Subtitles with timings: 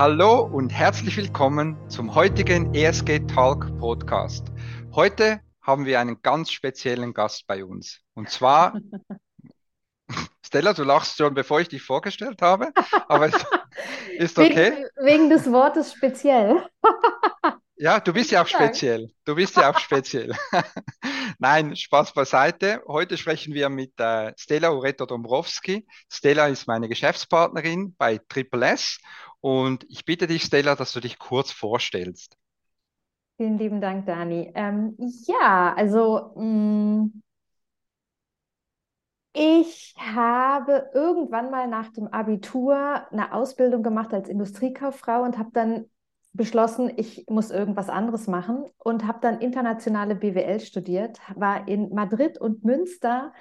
[0.00, 4.46] Hallo und herzlich willkommen zum heutigen ESG Talk Podcast.
[4.94, 8.00] Heute haben wir einen ganz speziellen Gast bei uns.
[8.14, 8.80] Und zwar,
[10.42, 12.72] Stella, du lachst schon, bevor ich dich vorgestellt habe,
[13.08, 13.26] aber
[14.16, 14.72] ist okay.
[14.72, 16.66] Wegen, wegen des Wortes speziell.
[17.82, 19.10] Ja, du bist ja auch speziell.
[19.24, 20.36] Du bist ja auch speziell.
[21.38, 22.82] Nein, Spaß beiseite.
[22.86, 25.86] Heute sprechen wir mit äh, Stella Ureto Dombrowski.
[26.12, 28.98] Stella ist meine Geschäftspartnerin bei Triple S
[29.40, 32.36] und ich bitte dich, Stella, dass du dich kurz vorstellst.
[33.36, 34.52] Vielen lieben Dank, Dani.
[34.54, 37.22] Ähm, ja, also mh, mm,
[39.32, 42.74] ich habe irgendwann mal nach dem Abitur
[43.10, 45.86] eine Ausbildung gemacht als Industriekauffrau und habe dann
[46.32, 52.38] beschlossen, ich muss irgendwas anderes machen und habe dann internationale BWL studiert, war in Madrid
[52.38, 53.32] und Münster,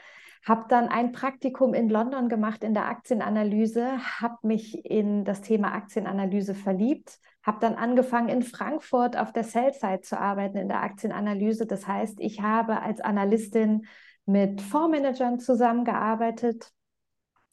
[0.45, 5.73] habe dann ein Praktikum in London gemacht in der Aktienanalyse, habe mich in das Thema
[5.73, 11.65] Aktienanalyse verliebt, habe dann angefangen in Frankfurt auf der Sell-Side zu arbeiten in der Aktienanalyse.
[11.65, 13.85] Das heißt, ich habe als Analystin
[14.25, 16.71] mit Fondsmanagern zusammengearbeitet,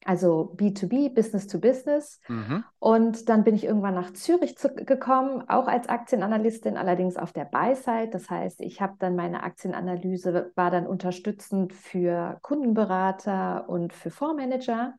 [0.07, 2.21] also B2B, Business to Business.
[2.29, 2.65] Mhm.
[2.79, 7.45] Und dann bin ich irgendwann nach Zürich zu, gekommen, auch als Aktienanalystin, allerdings auf der
[7.45, 8.11] Buy-Side.
[8.11, 14.95] Das heißt, ich habe dann meine Aktienanalyse, war dann unterstützend für Kundenberater und für Fondsmanager.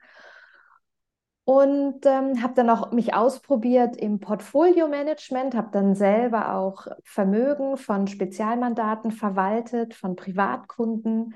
[1.46, 8.08] Und ähm, habe dann auch mich ausprobiert im Portfolio-Management, habe dann selber auch Vermögen von
[8.08, 11.34] Spezialmandaten verwaltet, von Privatkunden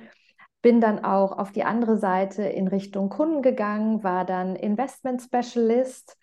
[0.62, 6.18] bin dann auch auf die andere Seite in Richtung Kunden gegangen, war dann Investment Specialist.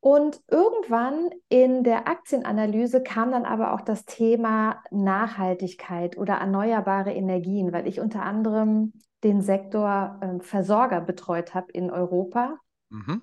[0.00, 7.72] Und irgendwann in der Aktienanalyse kam dann aber auch das Thema Nachhaltigkeit oder erneuerbare Energien,
[7.72, 8.92] weil ich unter anderem
[9.24, 12.58] den Sektor äh, Versorger betreut habe in Europa.
[12.90, 13.22] Mhm.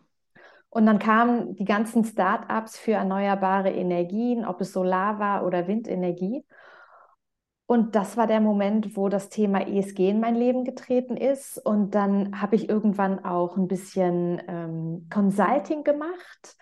[0.70, 6.44] Und dann kamen die ganzen Start-ups für erneuerbare Energien, ob es Solar war oder Windenergie.
[7.68, 11.58] Und das war der Moment, wo das Thema ESG in mein Leben getreten ist.
[11.58, 16.58] Und dann habe ich irgendwann auch ein bisschen ähm, Consulting gemacht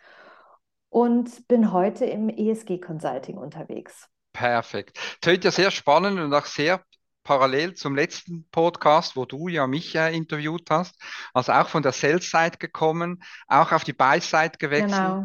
[0.90, 4.08] und bin heute im ESG-Consulting unterwegs.
[4.32, 4.98] Perfekt.
[5.22, 6.82] Tönt ja sehr spannend und auch sehr
[7.24, 10.96] parallel zum letzten Podcast, wo du ja mich äh, interviewt hast,
[11.34, 15.24] also auch von der Sales-Side gekommen, auch auf die Buy-Side gewechselt genau.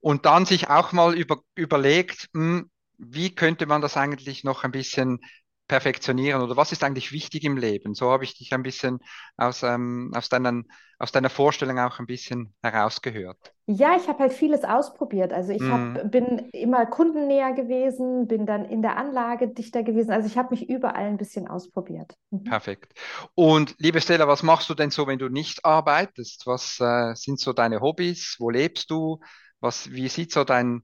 [0.00, 4.64] und dann sich auch mal über, überlegt, mh, hm, wie könnte man das eigentlich noch
[4.64, 5.20] ein bisschen
[5.68, 7.94] perfektionieren oder was ist eigentlich wichtig im Leben?
[7.94, 9.00] So habe ich dich ein bisschen
[9.36, 13.52] aus, ähm, aus, deinen, aus deiner Vorstellung auch ein bisschen herausgehört.
[13.66, 15.32] Ja, ich habe halt vieles ausprobiert.
[15.32, 16.10] Also ich hab, mhm.
[16.10, 20.12] bin immer kundennäher gewesen, bin dann in der Anlage dichter gewesen.
[20.12, 22.14] Also ich habe mich überall ein bisschen ausprobiert.
[22.30, 22.44] Mhm.
[22.44, 22.92] Perfekt.
[23.34, 26.46] Und liebe Stella, was machst du denn so, wenn du nicht arbeitest?
[26.46, 28.36] Was äh, sind so deine Hobbys?
[28.38, 29.18] Wo lebst du?
[29.58, 30.82] Was, wie sieht so dein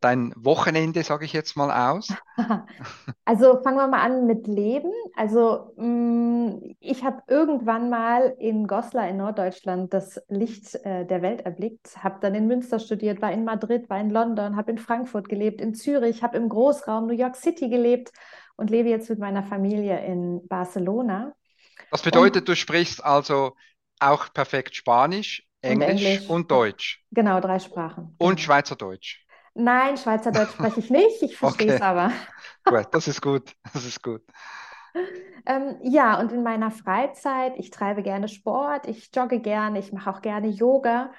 [0.00, 2.12] dein Wochenende, sage ich jetzt mal, aus?
[3.24, 4.90] Also fangen wir mal an mit Leben.
[5.14, 11.42] Also mm, ich habe irgendwann mal in Goslar in Norddeutschland das Licht äh, der Welt
[11.42, 15.28] erblickt, habe dann in Münster studiert, war in Madrid, war in London, habe in Frankfurt
[15.28, 18.12] gelebt, in Zürich, habe im Großraum New York City gelebt
[18.56, 21.34] und lebe jetzt mit meiner Familie in Barcelona.
[21.90, 23.52] Das bedeutet, und, du sprichst also
[24.00, 26.28] auch perfekt Spanisch, Englisch und, Englisch.
[26.28, 27.04] und Deutsch.
[27.10, 28.14] Genau, drei Sprachen.
[28.18, 28.38] Und genau.
[28.38, 29.26] Schweizerdeutsch.
[29.58, 31.20] Nein, Schweizerdeutsch spreche ich nicht.
[31.22, 31.84] Ich verstehe es okay.
[31.84, 32.12] aber.
[32.64, 33.52] Gut, das ist gut.
[33.72, 34.22] Das ist gut.
[35.46, 40.10] Ähm, ja, und in meiner Freizeit, ich treibe gerne Sport, ich jogge gerne, ich mache
[40.10, 41.10] auch gerne Yoga.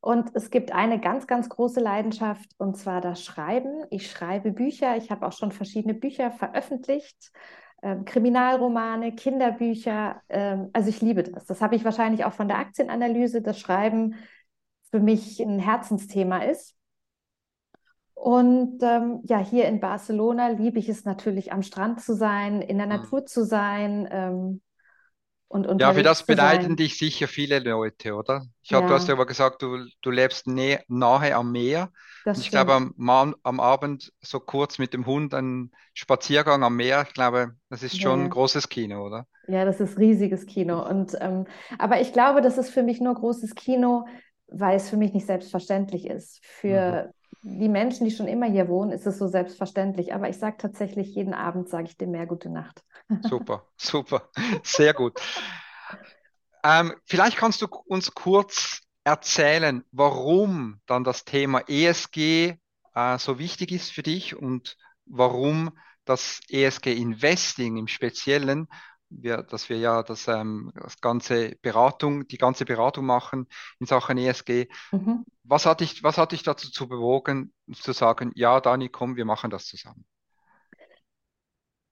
[0.00, 3.84] Und es gibt eine ganz, ganz große Leidenschaft, und zwar das Schreiben.
[3.90, 4.96] Ich schreibe Bücher.
[4.96, 7.30] Ich habe auch schon verschiedene Bücher veröffentlicht.
[7.80, 10.20] Ähm, Kriminalromane, Kinderbücher.
[10.28, 11.46] Ähm, also ich liebe das.
[11.46, 14.16] Das habe ich wahrscheinlich auch von der Aktienanalyse, das Schreiben
[14.90, 16.74] für mich ein Herzensthema ist.
[18.14, 22.78] Und ähm, ja, hier in Barcelona liebe ich es natürlich, am Strand zu sein, in
[22.78, 22.96] der hm.
[22.96, 24.08] Natur zu sein.
[24.10, 24.60] Ähm,
[25.48, 28.44] und ja, für das beneiden dich sicher viele Leute, oder?
[28.62, 28.78] Ich ja.
[28.78, 31.90] habe, du hast ja aber gesagt, du, du lebst nä nahe am Meer.
[32.24, 32.94] Das und ich glaube, am,
[33.42, 38.00] am Abend so kurz mit dem Hund einen Spaziergang am Meer, ich glaube, das ist
[38.00, 38.24] schon ja.
[38.24, 39.26] ein großes Kino, oder?
[39.46, 40.84] Ja, das ist riesiges Kino.
[40.84, 41.46] Und ähm,
[41.78, 44.06] aber ich glaube, das ist für mich nur großes Kino,
[44.48, 46.44] weil es für mich nicht selbstverständlich ist.
[46.44, 47.10] Für mhm
[47.42, 50.14] die Menschen, die schon immer hier wohnen, ist es so selbstverständlich.
[50.14, 52.82] Aber ich sage tatsächlich, jeden Abend sage ich dem Meer gute Nacht.
[53.22, 54.30] Super, super,
[54.62, 55.20] sehr gut.
[56.62, 62.56] Ähm, vielleicht kannst du uns kurz erzählen, warum dann das Thema ESG
[62.94, 65.76] äh, so wichtig ist für dich und warum
[66.06, 68.68] das ESG Investing im Speziellen
[69.20, 73.46] wir, dass wir ja das, ähm, das ganze Beratung, die ganze Beratung machen
[73.78, 74.68] in Sachen ESG.
[74.92, 75.24] Mhm.
[75.44, 79.24] Was hat dich, was hat dich dazu zu bewogen, zu sagen, ja, Dani, komm, wir
[79.24, 80.04] machen das zusammen?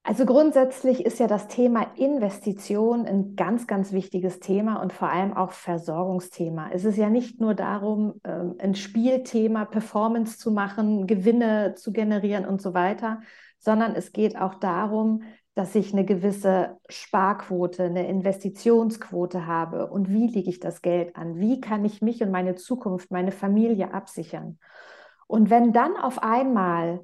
[0.04, 5.32] Also grundsätzlich ist ja das Thema Investition ein ganz, ganz wichtiges Thema und vor allem
[5.32, 6.70] auch Versorgungsthema.
[6.72, 12.46] Es ist ja nicht nur darum, ähm, ein Spielthema, Performance zu machen, Gewinne zu generieren
[12.46, 13.20] und so weiter,
[13.60, 15.22] sondern es geht auch darum,
[15.54, 19.90] dass ich eine gewisse Sparquote, eine Investitionsquote habe.
[19.90, 21.38] Und wie lege ich das Geld an?
[21.38, 24.58] Wie kann ich mich und meine Zukunft, meine Familie absichern?
[25.26, 27.00] Und wenn dann auf einmal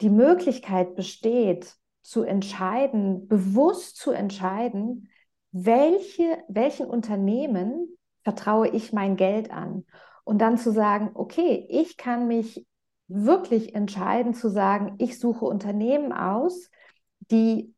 [0.00, 5.08] die Möglichkeit besteht, zu entscheiden, bewusst zu entscheiden,
[5.52, 9.84] welche, welchen Unternehmen vertraue ich mein Geld an?
[10.24, 12.66] Und dann zu sagen, okay, ich kann mich
[13.08, 16.70] wirklich entscheiden zu sagen, ich suche Unternehmen aus,
[17.30, 17.74] die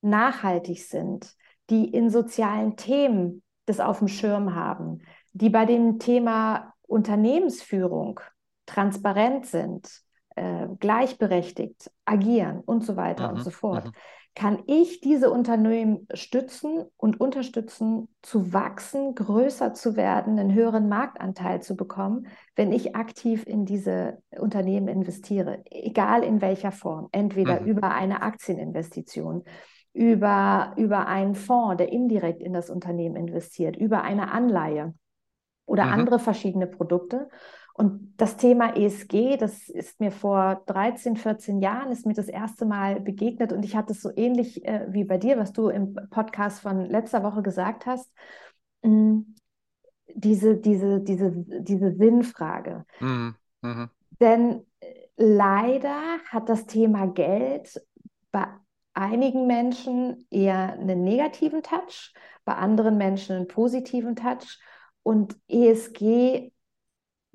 [0.00, 1.34] nachhaltig sind,
[1.70, 5.02] die in sozialen Themen das auf dem Schirm haben,
[5.32, 8.20] die bei dem Thema Unternehmensführung
[8.66, 9.88] transparent sind,
[10.36, 13.38] äh, gleichberechtigt agieren und so weiter mhm.
[13.38, 13.92] und so fort, mhm.
[14.34, 21.60] Kann ich diese Unternehmen stützen und unterstützen, zu wachsen, größer zu werden, einen höheren Marktanteil
[21.60, 27.66] zu bekommen, wenn ich aktiv in diese Unternehmen investiere, egal in welcher Form, entweder mhm.
[27.66, 29.44] über eine Aktieninvestition,
[29.92, 34.94] über, über einen Fonds, der indirekt in das Unternehmen investiert, über eine Anleihe
[35.66, 35.92] oder mhm.
[35.92, 37.28] andere verschiedene Produkte.
[37.74, 42.66] Und das Thema ESG, das ist mir vor 13, 14 Jahren, ist mir das erste
[42.66, 45.94] Mal begegnet und ich hatte es so ähnlich äh, wie bei dir, was du im
[46.10, 48.12] Podcast von letzter Woche gesagt hast.
[48.82, 49.34] Mh, hm,
[50.14, 52.84] diese, diese, diese, diese Sinnfrage.
[53.00, 53.34] Mhm.
[53.62, 53.90] Mhm.
[54.20, 54.66] Denn
[55.16, 57.80] leider hat das Thema Geld
[58.30, 58.46] bei
[58.94, 62.12] einigen Menschen eher einen negativen Touch,
[62.44, 64.60] bei anderen Menschen einen positiven Touch.
[65.02, 66.52] Und ESG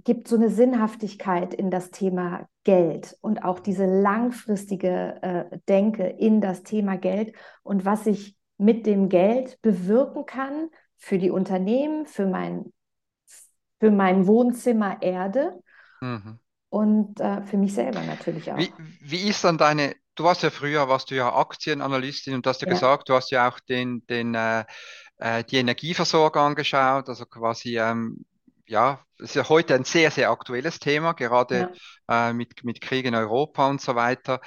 [0.07, 6.39] gibt so eine Sinnhaftigkeit in das Thema Geld und auch diese langfristige äh, Denke in
[6.39, 12.25] das Thema Geld und was ich mit dem Geld bewirken kann für die Unternehmen, für
[12.25, 12.71] mein,
[13.81, 15.61] für mein Wohnzimmer Erde
[15.99, 16.39] mhm.
[16.69, 18.57] und äh, für mich selber natürlich auch.
[18.57, 18.71] Wie,
[19.01, 22.61] wie ist dann deine, du warst ja früher, warst du ja Aktienanalystin und du hast
[22.61, 22.73] ja, ja.
[22.73, 24.63] gesagt, du hast ja auch den, den, äh,
[25.17, 28.23] äh die Energieversorger angeschaut, also quasi ähm,
[28.67, 31.73] ja, ist ja heute ein sehr, sehr aktuelles Thema, gerade
[32.07, 32.29] ja.
[32.29, 34.41] äh, mit, mit Krieg in Europa und so weiter.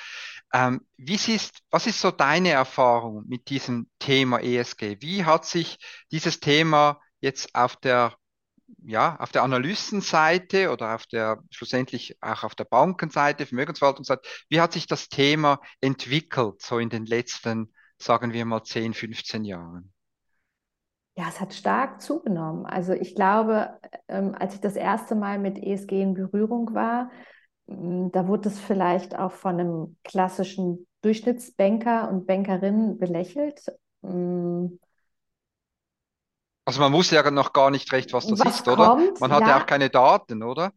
[0.52, 4.98] Ähm, wie siehst, was ist so deine Erfahrung mit diesem Thema ESG?
[5.00, 5.78] Wie hat sich
[6.10, 8.14] dieses Thema jetzt auf der
[8.84, 14.72] ja, auf der Analystenseite oder auf der, schlussendlich auch auf der Bankenseite, Vermögensverwaltungsseite, wie hat
[14.72, 19.92] sich das Thema entwickelt, so in den letzten, sagen wir mal, 10, 15 Jahren?
[21.16, 22.66] Ja, es hat stark zugenommen.
[22.66, 23.78] Also ich glaube,
[24.08, 27.10] ähm, als ich das erste Mal mit ESG in Berührung war,
[27.66, 33.64] mm, da wurde es vielleicht auch von einem klassischen Durchschnittsbanker und Bankerin belächelt.
[34.02, 34.66] Mm.
[36.64, 39.12] Also man wusste ja noch gar nicht recht, was das was ist, kommt, oder?
[39.18, 40.72] Man hatte ja auch keine Daten, oder?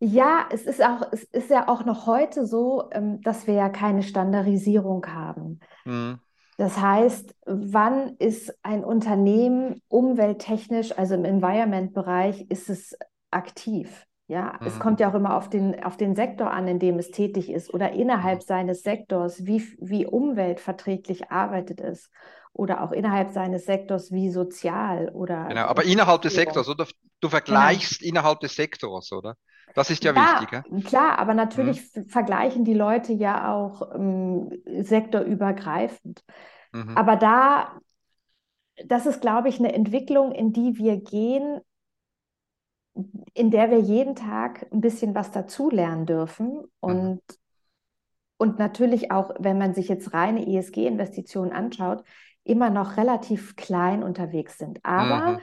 [0.00, 3.68] Ja, es ist auch, es ist ja auch noch heute so, ähm, dass wir ja
[3.68, 5.60] keine Standardisierung haben.
[5.84, 6.18] Mhm.
[6.56, 12.96] Das heißt, wann ist ein Unternehmen umwelttechnisch, also im Environment-Bereich, ist es
[13.30, 14.06] aktiv?
[14.28, 14.66] Ja, mhm.
[14.66, 17.50] es kommt ja auch immer auf den, auf den Sektor an, in dem es tätig
[17.50, 18.44] ist oder innerhalb mhm.
[18.44, 22.10] seines Sektors, wie, wie umweltverträglich arbeitet es
[22.52, 25.44] oder auch innerhalb seines Sektors, wie sozial oder.
[25.44, 26.86] Genau, aber innerhalb des Sektors, oder?
[27.20, 28.08] Du vergleichst genau.
[28.08, 29.36] innerhalb des Sektors, oder?
[29.74, 30.52] Das ist ja, ja wichtig.
[30.52, 30.80] Ja?
[30.88, 32.08] Klar, aber natürlich mhm.
[32.08, 36.24] vergleichen die Leute ja auch ähm, sektorübergreifend.
[36.72, 36.96] Mhm.
[36.96, 37.80] Aber da,
[38.84, 41.60] das ist, glaube ich, eine Entwicklung, in die wir gehen,
[43.34, 46.64] in der wir jeden Tag ein bisschen was dazulernen dürfen.
[46.80, 47.20] Und, mhm.
[48.38, 52.04] und natürlich auch, wenn man sich jetzt reine ESG-Investitionen anschaut,
[52.44, 54.78] immer noch relativ klein unterwegs sind.
[54.84, 55.40] Aber mhm.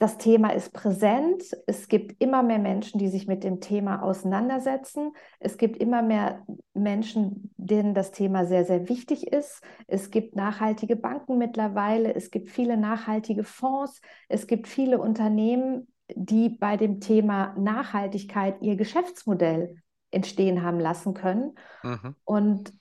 [0.00, 1.44] Das Thema ist präsent.
[1.66, 5.12] Es gibt immer mehr Menschen, die sich mit dem Thema auseinandersetzen.
[5.40, 6.42] Es gibt immer mehr
[6.72, 9.62] Menschen, denen das Thema sehr, sehr wichtig ist.
[9.88, 12.14] Es gibt nachhaltige Banken mittlerweile.
[12.14, 14.00] Es gibt viele nachhaltige Fonds.
[14.30, 21.56] Es gibt viele Unternehmen, die bei dem Thema Nachhaltigkeit ihr Geschäftsmodell entstehen haben lassen können.
[21.82, 22.16] Mhm.
[22.24, 22.72] Und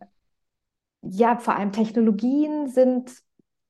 [1.02, 3.12] ja, vor allem Technologien sind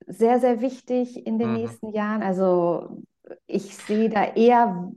[0.05, 1.55] sehr, sehr wichtig in den mhm.
[1.55, 2.21] nächsten Jahren.
[2.21, 3.01] Also
[3.47, 4.91] ich sehe da eher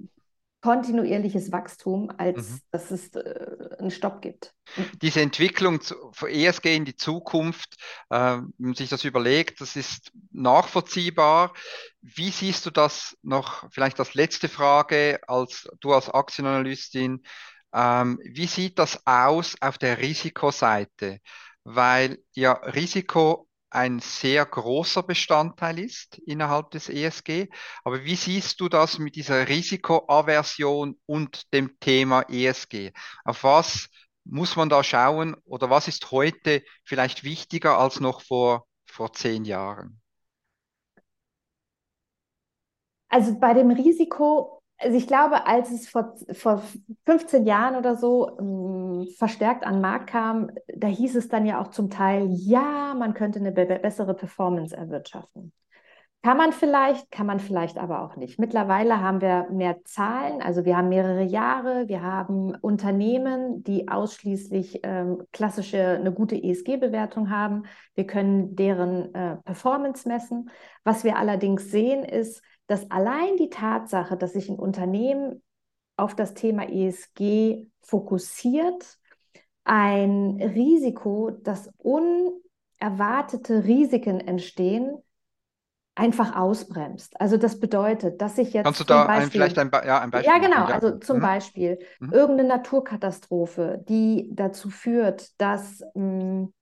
[0.63, 2.61] kontinuierliches Wachstum, als mhm.
[2.71, 4.55] dass es äh, einen Stopp gibt.
[5.03, 5.81] Diese Entwicklung
[6.13, 7.75] von ESG in die Zukunft,
[8.11, 11.53] äh, wenn man sich das überlegt, das ist nachvollziehbar.
[12.01, 17.25] Wie siehst du das noch, vielleicht als letzte Frage, als du als Aktienanalystin,
[17.75, 21.19] ähm, wie sieht das aus auf der Risikoseite?
[21.65, 27.49] Weil ja Risiko ein sehr großer Bestandteil ist innerhalb des ESG.
[27.85, 32.93] Aber wie siehst du das mit dieser Risikoaversion und dem Thema ESG?
[33.25, 33.89] Auf was
[34.25, 39.45] muss man da schauen oder was ist heute vielleicht wichtiger als noch vor, vor zehn
[39.45, 40.01] Jahren?
[43.09, 46.63] Also bei dem Risiko also ich glaube, als es vor, vor
[47.07, 51.61] 15 Jahren oder so ähm, verstärkt an den Markt kam, da hieß es dann ja
[51.61, 55.53] auch zum Teil, ja, man könnte eine be bessere Performance erwirtschaften.
[56.25, 58.39] Kann man vielleicht, kann man vielleicht aber auch nicht.
[58.39, 64.81] Mittlerweile haben wir mehr Zahlen, also wir haben mehrere Jahre, wir haben Unternehmen, die ausschließlich
[64.85, 67.65] ähm, klassische, eine gute ESG-Bewertung haben.
[67.97, 70.49] Wir können deren äh, Performance messen.
[70.85, 72.41] Was wir allerdings sehen, ist,
[72.73, 75.43] dass allein die Tatsache, dass sich ein Unternehmen
[75.99, 78.99] auf das Thema ESG fokussiert,
[79.65, 84.97] ein Risiko, dass unerwartete Risiken entstehen,
[85.95, 87.21] einfach ausbremst.
[87.21, 90.11] Also das bedeutet, dass ich jetzt Kannst du da Beispiel, ein, vielleicht ein, ja, ein
[90.11, 90.33] Beispiel?
[90.33, 90.65] Ja, genau.
[90.65, 91.21] Also zum mhm.
[91.21, 92.11] Beispiel mhm.
[92.11, 96.55] irgendeine Naturkatastrophe, die dazu führt, dass mh, hm,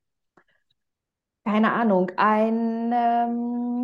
[1.44, 3.79] keine Ahnung, ein ähm,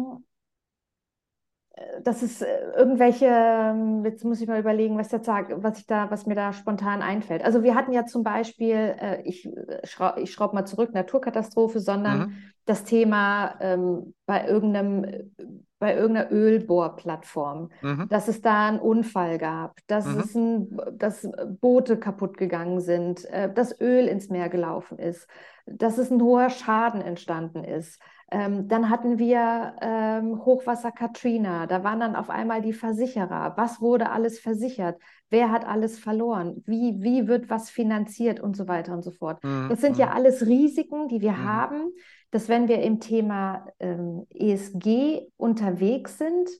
[2.06, 5.86] das ist äh, irgendwelche, ähm, jetzt muss ich mal überlegen, was, jetzt sag, was, ich
[5.86, 7.44] da, was mir da spontan einfällt.
[7.44, 11.80] Also wir hatten ja zum Beispiel, äh, ich, äh, schraube ich schraube mal zurück, Naturkatastrophe,
[11.80, 12.32] sondern mhm.
[12.64, 15.32] das Thema ähm, bei irgendeinem
[15.78, 18.08] bei irgendeiner Ölbohrplattform, mhm.
[18.08, 20.20] dass es da einen Unfall gab, dass mhm.
[20.20, 21.28] es ein, dass
[21.60, 25.28] Boote kaputt gegangen sind, dass Öl ins Meer gelaufen ist,
[25.66, 28.00] dass es ein hoher Schaden entstanden ist.
[28.30, 31.66] Ähm, dann hatten wir ähm, Hochwasser Katrina.
[31.66, 33.54] Da waren dann auf einmal die Versicherer.
[33.56, 35.00] Was wurde alles versichert?
[35.30, 36.62] Wer hat alles verloren?
[36.66, 39.42] Wie, wie wird was finanziert und so weiter und so fort?
[39.44, 39.68] Mhm.
[39.68, 40.12] Das sind ja mhm.
[40.12, 41.44] alles Risiken, die wir mhm.
[41.44, 41.92] haben,
[42.32, 46.50] dass wenn wir im Thema ähm, ESG unterwegs sind,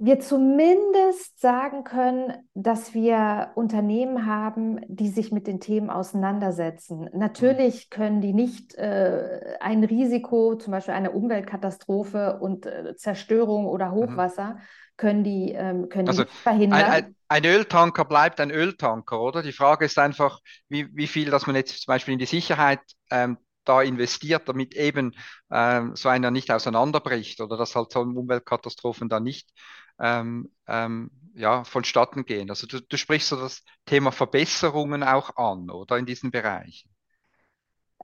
[0.00, 7.10] wir zumindest sagen können, dass wir Unternehmen haben, die sich mit den Themen auseinandersetzen.
[7.14, 13.88] Natürlich können die nicht äh, ein Risiko, zum Beispiel eine Umweltkatastrophe und äh, Zerstörung oder
[13.88, 13.94] mhm.
[13.94, 14.60] Hochwasser, mhm.
[14.96, 16.80] können die, ähm, können also die verhindern.
[16.80, 19.42] Ein, ein, ein, Öltanker bleibt ein Öltanker, oder?
[19.42, 20.38] Die Frage ist einfach,
[20.68, 24.76] wie, wie viel, dass man jetzt zum Beispiel in die Sicherheit ähm, da investiert, damit
[24.76, 25.12] eben
[25.50, 29.50] ähm, so einer nicht auseinanderbricht oder dass halt so Umweltkatastrophen da nicht
[30.00, 32.50] ähm, ähm, ja, vonstatten gehen.
[32.50, 36.90] Also du, du sprichst so das Thema Verbesserungen auch an, oder in diesen Bereichen.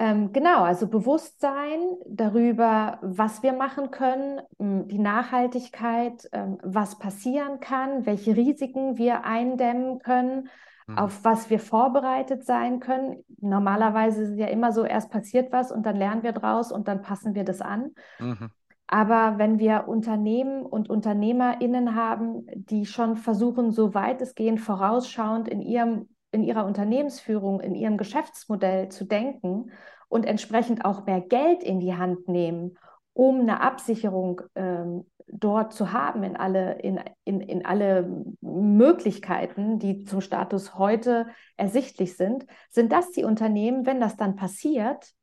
[0.00, 8.04] Ähm, genau, also Bewusstsein darüber, was wir machen können, die Nachhaltigkeit, ähm, was passieren kann,
[8.04, 10.48] welche Risiken wir eindämmen können,
[10.88, 10.98] mhm.
[10.98, 13.24] auf was wir vorbereitet sein können.
[13.40, 16.88] Normalerweise ist es ja immer so, erst passiert was und dann lernen wir draus und
[16.88, 17.94] dann passen wir das an.
[18.18, 18.50] Mhm.
[18.86, 25.48] Aber wenn wir Unternehmen und UnternehmerInnen haben, die schon versuchen, so weit es geht, vorausschauend
[25.48, 29.70] in, ihrem, in ihrer Unternehmensführung, in ihrem Geschäftsmodell zu denken
[30.08, 32.76] und entsprechend auch mehr Geld in die Hand nehmen,
[33.14, 40.04] um eine Absicherung ähm, dort zu haben in alle, in, in, in alle Möglichkeiten, die
[40.04, 41.26] zum Status heute
[41.56, 45.14] ersichtlich sind, sind das die Unternehmen, wenn das dann passiert,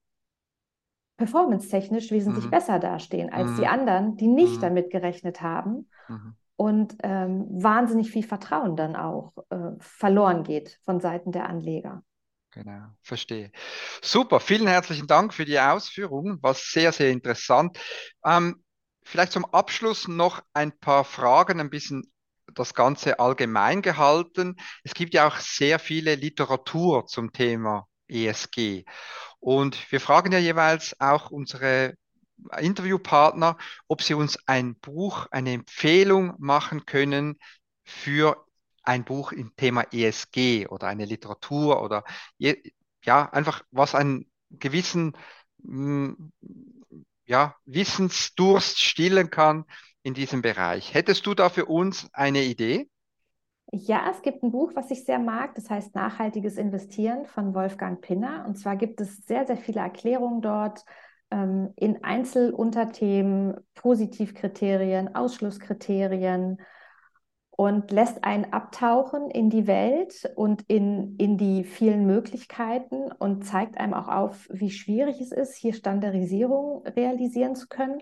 [1.21, 2.49] performance-technisch wesentlich mhm.
[2.49, 3.55] besser dastehen als mhm.
[3.57, 4.61] die anderen, die nicht mhm.
[4.61, 6.35] damit gerechnet haben mhm.
[6.55, 12.01] und ähm, wahnsinnig viel Vertrauen dann auch äh, verloren geht von Seiten der Anleger.
[12.49, 13.51] Genau, verstehe.
[14.01, 17.79] Super, vielen herzlichen Dank für die Ausführungen, war sehr, sehr interessant.
[18.25, 18.63] Ähm,
[19.03, 22.11] vielleicht zum Abschluss noch ein paar Fragen, ein bisschen
[22.55, 24.55] das Ganze allgemein gehalten.
[24.83, 28.85] Es gibt ja auch sehr viele Literatur zum Thema ESG.
[29.41, 31.95] Und wir fragen ja jeweils auch unsere
[32.59, 33.57] Interviewpartner,
[33.87, 37.37] ob sie uns ein Buch, eine Empfehlung machen können
[37.83, 38.45] für
[38.83, 42.03] ein Buch im Thema ESG oder eine Literatur oder
[42.37, 45.13] ja, einfach was einen gewissen
[45.63, 46.31] hm,
[47.25, 49.65] ja, Wissensdurst stillen kann
[50.03, 50.93] in diesem Bereich.
[50.93, 52.89] Hättest du da für uns eine Idee?
[53.73, 58.01] Ja, es gibt ein Buch, was ich sehr mag, das heißt Nachhaltiges Investieren von Wolfgang
[58.01, 58.43] Pinner.
[58.45, 60.83] Und zwar gibt es sehr, sehr viele Erklärungen dort
[61.31, 66.57] ähm, in Einzelunterthemen, Positivkriterien, Ausschlusskriterien.
[67.51, 73.77] und lässt einen abtauchen in die Welt und in, in die vielen Möglichkeiten und zeigt
[73.77, 78.01] einem auch auf, wie schwierig es ist, hier Standardisierung realisieren zu können.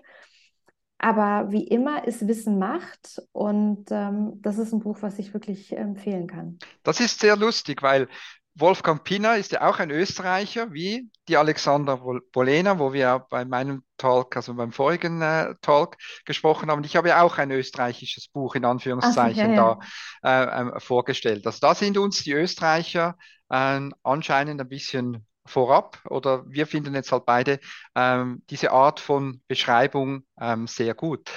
[1.02, 5.74] Aber wie immer ist Wissen Macht und ähm, das ist ein Buch, was ich wirklich
[5.74, 6.58] empfehlen kann.
[6.82, 8.06] Das ist sehr lustig, weil
[8.54, 11.96] Wolfgang Pina ist ja auch ein Österreicher, wie die Alexander
[12.32, 16.84] Bolena, wo wir bei meinem Talk, also beim vorigen äh, Talk gesprochen haben.
[16.84, 19.78] Ich habe ja auch ein österreichisches Buch in Anführungszeichen so, ja, ja.
[20.22, 21.46] da äh, vorgestellt.
[21.46, 23.16] Also da sind uns die Österreicher
[23.48, 27.60] äh, anscheinend ein bisschen vorab oder wir finden jetzt halt beide
[27.94, 31.30] ähm, diese Art von Beschreibung ähm, sehr gut.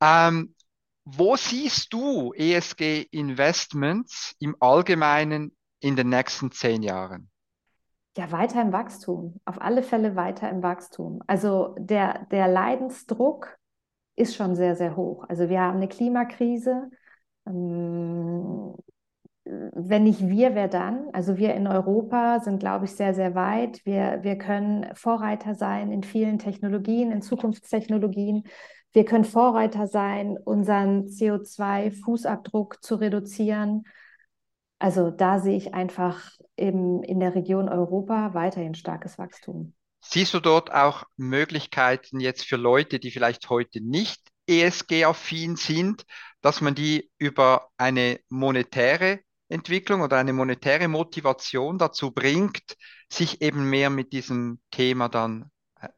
[0.00, 0.54] Ähm,
[1.04, 7.28] wo siehst du ESG Investments im Allgemeinen in den nächsten zehn Jahren?
[8.16, 9.40] Ja, weiter im Wachstum.
[9.44, 11.22] Auf alle Fälle weiter im Wachstum.
[11.26, 13.56] Also der, der Leidensdruck
[14.16, 15.24] ist schon sehr, sehr hoch.
[15.28, 16.90] Also wir haben eine Klimakrise.
[19.44, 21.08] Wenn nicht wir, wer dann?
[21.12, 23.84] Also wir in Europa sind, glaube ich, sehr, sehr weit.
[23.84, 28.44] Wir, wir können Vorreiter sein in vielen Technologien, in Zukunftstechnologien.
[28.92, 33.84] Wir können Vorreiter sein, unseren CO2-Fußabdruck zu reduzieren.
[34.78, 39.74] Also da sehe ich einfach im, in der Region Europa weiterhin starkes Wachstum.
[40.00, 46.04] Siehst du dort auch Möglichkeiten jetzt für Leute, die vielleicht heute nicht ESG-affin sind,
[46.40, 49.20] dass man die über eine monetäre
[49.52, 52.76] Entwicklung oder eine monetäre Motivation dazu bringt,
[53.10, 55.50] sich eben mehr mit diesem Thema dann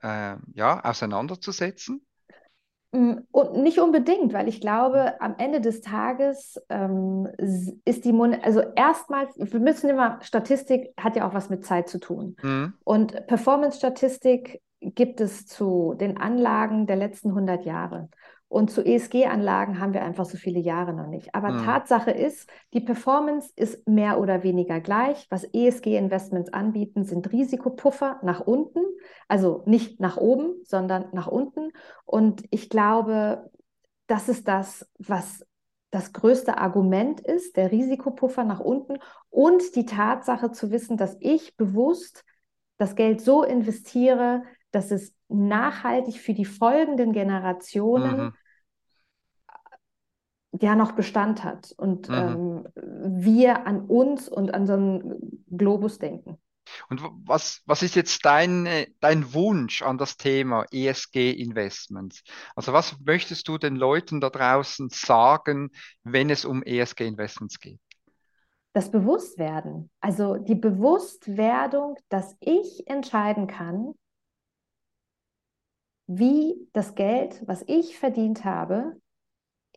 [0.03, 2.05] äh, ja, auseinanderzusetzen?
[2.93, 7.29] Mm, und nicht unbedingt, weil ich glaube, am Ende des Tages ähm,
[7.85, 11.89] ist die Mon also erstmal, wir müssen immer, Statistik hat ja auch was mit Zeit
[11.89, 12.37] zu tun.
[12.43, 12.75] Mhm.
[12.85, 18.11] Und Performance-Statistik gibt es zu den Anlagen der letzten 100 Jahre.
[18.49, 21.35] Und zu ESG-Anlagen haben wir einfach so viele Jahre noch nicht.
[21.35, 21.65] Aber mhm.
[21.65, 25.27] Tatsache ist, die Performance ist mehr oder weniger gleich.
[25.29, 28.81] Was ESG-Investments anbieten, sind Risikopuffer nach unten,
[29.27, 31.73] also nicht nach oben, sondern nach unten.
[32.05, 33.51] Und ich glaube,
[34.07, 35.45] das ist das, was
[35.91, 38.99] das größte Argument ist, der Risikopuffer nach unten
[39.31, 42.25] und die Tatsache zu wissen, dass ich bewusst
[42.79, 48.35] das Geld so investiere, dass es nachhaltig für die folgenden Generationen mhm
[50.61, 52.15] ja noch Bestand hat und mhm.
[52.15, 56.39] ähm, wir an uns und an so einen Globus denken.
[56.89, 58.67] Und was, was ist jetzt dein,
[59.01, 62.23] dein Wunsch an das Thema ESG-Investments?
[62.57, 65.71] Also was möchtest du den Leuten da draußen sagen,
[66.05, 67.81] wenn es um ESG-Investments geht?
[68.73, 73.95] Das Bewusstwerden, also die Bewusstwerdung, dass ich entscheiden kann,
[76.07, 78.97] wie das Geld, was ich verdient habe,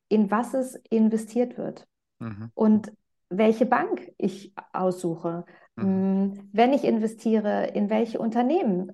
[0.10, 1.88] in was es investiert wird
[2.20, 2.52] mhm.
[2.54, 2.92] und
[3.30, 5.86] welche Bank ich aussuche, mhm.
[5.86, 8.92] Mm, wenn ich investiere, in welche Unternehmen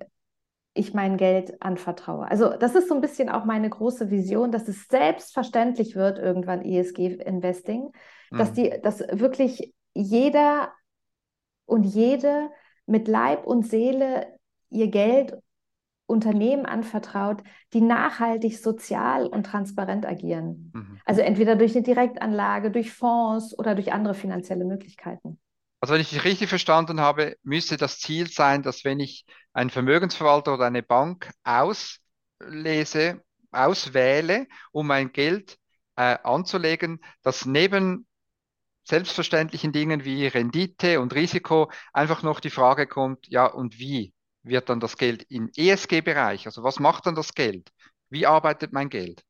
[0.73, 2.27] ich mein Geld anvertraue.
[2.27, 6.63] Also das ist so ein bisschen auch meine große Vision, dass es selbstverständlich wird irgendwann
[6.63, 7.91] ESG-Investing,
[8.31, 8.37] mhm.
[8.37, 10.71] dass die, dass wirklich jeder
[11.65, 12.49] und jede
[12.87, 14.27] mit Leib und Seele
[14.69, 15.37] ihr Geld
[16.13, 20.71] Unternehmen anvertraut, die nachhaltig, sozial und transparent agieren.
[20.73, 20.99] Mhm.
[21.03, 25.39] Also entweder durch eine Direktanlage, durch Fonds oder durch andere finanzielle Möglichkeiten.
[25.81, 29.69] Also wenn ich dich richtig verstanden habe, müsste das Ziel sein, dass wenn ich einen
[29.69, 33.21] Vermögensverwalter oder eine Bank auslese,
[33.51, 35.57] auswähle, um mein Geld
[35.97, 38.07] äh, anzulegen, dass neben
[38.85, 44.12] selbstverständlichen Dingen wie Rendite und Risiko einfach noch die Frage kommt, ja, und wie?
[44.43, 46.45] Wird dann das Geld im ESG-Bereich?
[46.45, 47.71] Also was macht dann das Geld?
[48.09, 49.23] Wie arbeitet mein Geld?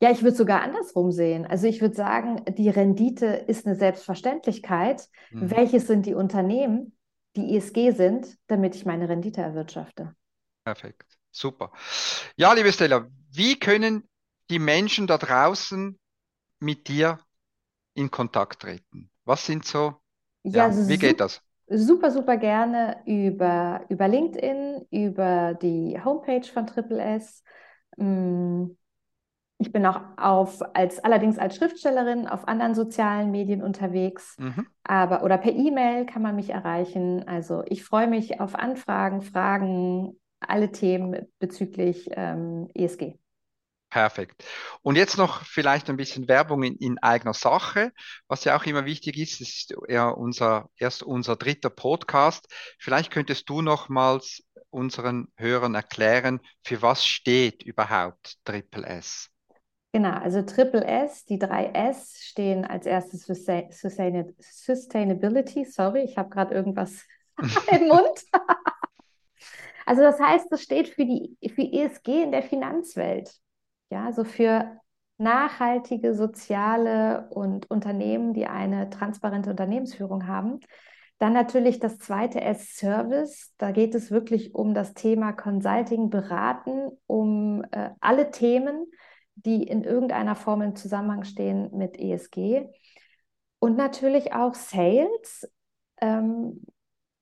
[0.00, 1.46] Ja, ich würde sogar andersrum sehen.
[1.46, 5.08] Also ich würde sagen, die Rendite ist eine Selbstverständlichkeit.
[5.30, 5.50] Mhm.
[5.50, 6.96] Welches sind die Unternehmen,
[7.34, 10.14] die ESG sind, damit ich meine Rendite erwirtschafte?
[10.64, 11.72] Perfekt, super.
[12.36, 14.08] Ja, liebe Stella, wie können
[14.50, 15.98] die Menschen da draußen
[16.60, 17.18] mit dir
[17.94, 19.10] in Kontakt treten?
[19.24, 20.00] Was sind so,
[20.42, 21.42] ja, ja wie geht das?
[21.68, 27.42] Super, super gerne über, über LinkedIn, über die Homepage von Triple S.
[27.96, 28.66] Mm,
[29.58, 34.66] ich bin auch auf, als, allerdings als Schriftstellerin auf anderen sozialen Medien unterwegs, mhm.
[34.84, 37.26] aber oder per E-Mail kann man mich erreichen.
[37.26, 43.18] Also ich freue mich auf Anfragen, Fragen, alle Themen bezüglich ähm, ESG.
[43.88, 44.44] Perfekt.
[44.82, 47.92] Und jetzt noch vielleicht ein bisschen Werbung in, in eigener Sache,
[48.26, 49.40] was ja auch immer wichtig ist.
[49.40, 52.48] Das ist ja unser, erst unser dritter Podcast.
[52.78, 59.30] Vielleicht könntest du nochmals unseren Hörern erklären, für was steht überhaupt Triple S?
[59.92, 65.64] Genau, also Triple S, die drei S stehen als erstes für Sustainability.
[65.64, 67.02] Sorry, ich habe gerade irgendwas
[67.70, 68.24] im Mund.
[69.86, 73.32] also das heißt, das steht für die für ESG in der Finanzwelt.
[73.90, 74.80] Ja, also für
[75.18, 80.60] nachhaltige, soziale und Unternehmen, die eine transparente Unternehmensführung haben.
[81.18, 83.54] Dann natürlich das zweite S Service.
[83.56, 88.86] Da geht es wirklich um das Thema Consulting, Beraten, um äh, alle Themen,
[89.34, 92.66] die in irgendeiner Form im Zusammenhang stehen mit ESG.
[93.58, 95.50] Und natürlich auch Sales.
[96.00, 96.62] Ähm,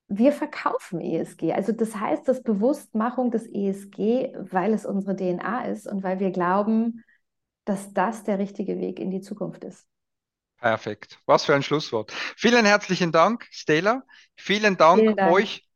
[0.09, 1.53] wir verkaufen ESG.
[1.53, 6.31] Also das heißt, das Bewusstmachung des ESG, weil es unsere DNA ist und weil wir
[6.31, 7.05] glauben,
[7.64, 9.87] dass das der richtige Weg in die Zukunft ist.
[10.59, 11.19] Perfekt.
[11.27, 12.12] Was für ein Schlusswort.
[12.37, 14.03] Vielen herzlichen Dank, Stella.
[14.37, 15.33] Vielen Dank, Vielen Dank.
[15.33, 15.67] euch,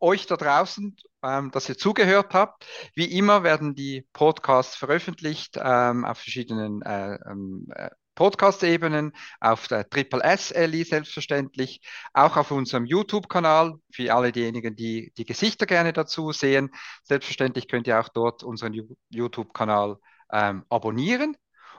[0.00, 2.66] euch da draußen, ähm, dass ihr zugehört habt.
[2.94, 9.88] Wie immer werden die Podcasts veröffentlicht ähm, auf verschiedenen äh, ähm, äh, Podcast-Ebenen, auf der
[9.88, 11.80] Triple S LI selbstverständlich,
[12.12, 16.70] auch auf unserem YouTube-Kanal, für alle diejenigen, die die Gesichter gerne dazu sehen.
[17.04, 18.74] Selbstverständlich könnt ihr auch dort unseren
[19.10, 19.98] YouTube-Kanal
[20.32, 21.36] ähm, abonnieren.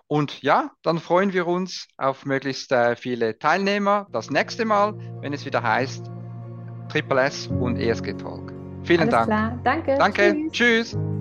[0.08, 5.34] Und ja, dann freuen wir uns auf möglichst äh, viele Teilnehmer das nächste Mal, wenn
[5.34, 6.10] es wieder heißt
[6.90, 8.54] Triple S und ESG Talk.
[8.84, 9.28] Vielen Alles Dank.
[9.28, 9.60] Klar.
[9.66, 9.96] Danke.
[9.98, 10.50] Danke.
[10.52, 10.92] Tschüss.
[10.92, 11.17] Tschüss.